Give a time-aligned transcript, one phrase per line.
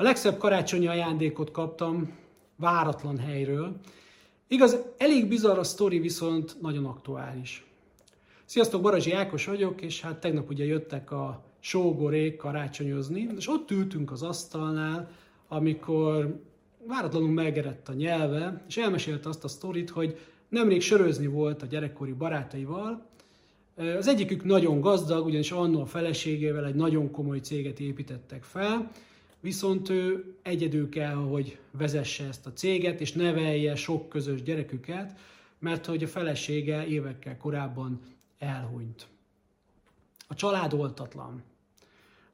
[0.00, 2.16] A legszebb karácsonyi ajándékot kaptam
[2.56, 3.76] váratlan helyről.
[4.48, 7.66] Igaz, elég bizarr a sztori, viszont nagyon aktuális.
[8.44, 14.10] Sziasztok, Barazsi Ákos vagyok, és hát tegnap ugye jöttek a sógorék karácsonyozni, és ott ültünk
[14.10, 15.10] az asztalnál,
[15.48, 16.42] amikor
[16.86, 20.18] váratlanul megerett a nyelve, és elmesélte azt a sztorit, hogy
[20.48, 23.06] nemrég sörözni volt a gyerekkori barátaival,
[23.98, 28.90] az egyikük nagyon gazdag, ugyanis annó a feleségével egy nagyon komoly céget építettek fel,
[29.40, 35.18] viszont ő egyedül kell, hogy vezesse ezt a céget, és nevelje sok közös gyereküket,
[35.58, 38.00] mert hogy a felesége évekkel korábban
[38.38, 39.06] elhunyt.
[40.28, 41.42] A család oltatlan.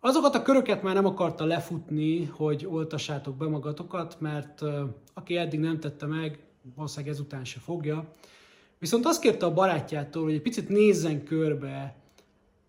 [0.00, 4.62] Azokat a köröket már nem akarta lefutni, hogy oltassátok be magatokat, mert
[5.14, 6.38] aki eddig nem tette meg,
[6.74, 8.14] valószínűleg ezután se fogja.
[8.78, 11.96] Viszont azt kérte a barátjától, hogy egy picit nézzen körbe,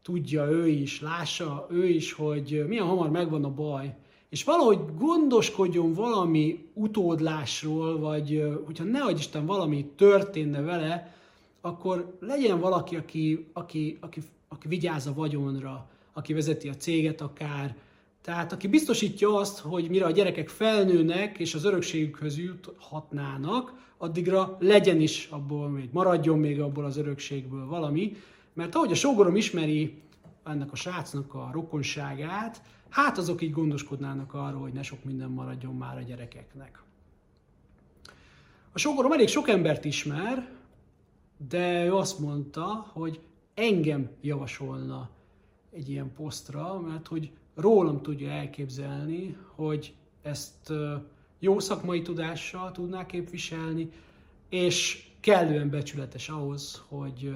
[0.02, 3.96] tudja ő is, lássa ő is, hogy milyen hamar megvan a baj,
[4.34, 11.16] és valahogy gondoskodjon valami utódlásról, vagy hogyha ne Isten valami történne vele,
[11.62, 17.76] akkor legyen valaki, aki, aki, aki, aki vigyáz a vagyonra, aki vezeti a céget akár,
[18.22, 25.02] tehát aki biztosítja azt, hogy mire a gyerekek felnőnek és az örökségükhöz juthatnának, addigra legyen
[25.02, 28.16] is abból még, maradjon még abból az örökségből valami,
[28.54, 29.94] mert ahogy a sógorom ismeri
[30.44, 35.76] ennek a srácnak a rokonságát, hát azok így gondoskodnának arról, hogy ne sok minden maradjon
[35.76, 36.84] már a gyerekeknek.
[38.72, 40.50] A sógorom elég sok embert ismer,
[41.50, 43.20] de ő azt mondta, hogy
[43.54, 45.10] engem javasolna
[45.72, 50.74] egy ilyen posztra, mert hogy rólam tudja elképzelni, hogy ezt
[51.40, 53.90] jó szakmai tudással tudná képviselni,
[54.50, 57.36] és kellően becsületes ahhoz, hogy,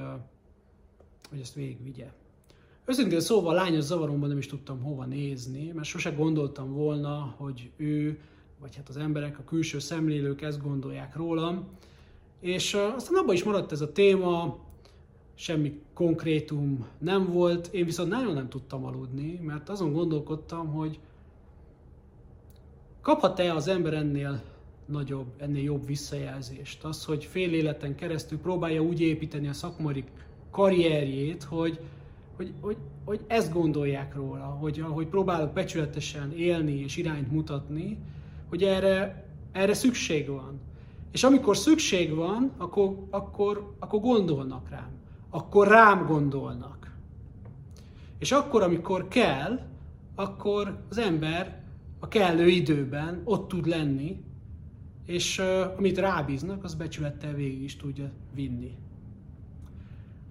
[1.30, 2.11] hogy ezt végigvigye.
[2.89, 8.19] Őszintén szóval lányos zavaromban nem is tudtam hova nézni, mert sose gondoltam volna, hogy ő,
[8.59, 11.67] vagy hát az emberek, a külső szemlélők ezt gondolják rólam.
[12.39, 14.58] És aztán abban is maradt ez a téma,
[15.36, 20.99] semmi konkrétum nem volt, én viszont nagyon nem tudtam aludni, mert azon gondolkodtam, hogy
[23.02, 24.43] kaphat-e az ember ennél
[24.86, 26.83] nagyobb, ennél jobb visszajelzést.
[26.83, 30.03] Az, hogy fél életen keresztül próbálja úgy építeni a szakmai
[30.52, 31.80] karrierjét, hogy,
[32.37, 37.98] hogy, hogy, hogy ezt gondolják róla, hogy hogy próbálok becsületesen élni és irányt mutatni,
[38.49, 40.59] hogy erre, erre szükség van.
[41.11, 44.97] És amikor szükség van, akkor, akkor, akkor gondolnak rám
[45.30, 46.92] akkor rám gondolnak.
[48.20, 49.59] És akkor, amikor kell,
[50.15, 51.64] akkor az ember
[51.99, 54.23] a kellő időben ott tud lenni,
[55.05, 58.76] és uh, amit rábíznak, az becsülettel végig is tudja vinni.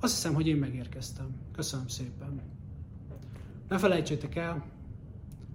[0.06, 1.26] Azt hiszem, hogy én megérkeztem.
[1.52, 2.40] Köszönöm szépen.
[3.68, 4.64] Ne felejtsétek el,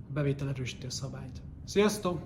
[0.09, 1.41] a bevétel erősíti a szabályt.
[1.65, 2.21] Sziasztok!